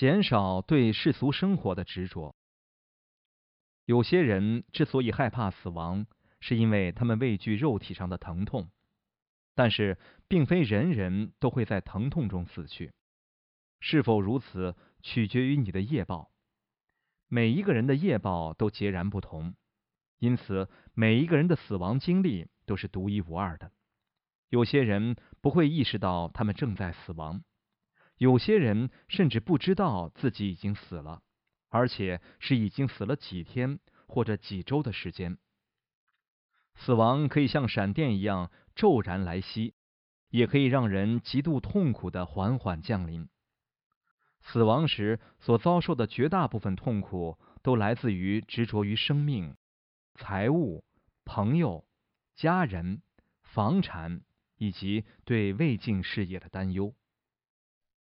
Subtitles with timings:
[0.00, 2.34] 减少对世俗生活的执着。
[3.84, 6.06] 有些人之所以害怕死亡，
[6.40, 8.70] 是因为他们畏惧肉体上的疼痛。
[9.54, 12.94] 但是，并非人人都会在疼痛中死去。
[13.80, 16.30] 是否如此，取决于你的业报。
[17.28, 19.54] 每一个人的业报都截然不同，
[20.18, 23.70] 因此每一个人的死亡经历都是独一无二的。
[24.48, 27.44] 有些人不会意识到他们正在死亡，
[28.20, 31.22] 有些人甚至不知道自己已经死了，
[31.70, 35.38] 而且是已经死了几天或者几周的时间。
[36.74, 39.72] 死亡可以像闪电一样骤然来袭，
[40.28, 43.26] 也可以让人极度痛苦的缓缓降临。
[44.42, 49.56] 死亡时所遭受的绝大部分痛苦，都来自于执着于生命、
[50.14, 50.84] 财物、
[51.24, 51.86] 朋友、
[52.36, 53.00] 家人、
[53.42, 54.20] 房产
[54.58, 56.94] 以及对未尽事业的担忧。